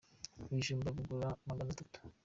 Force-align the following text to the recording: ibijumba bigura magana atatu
ibijumba 0.51 0.87
bigura 0.97 1.27
magana 1.49 1.69
atatu 1.75 1.99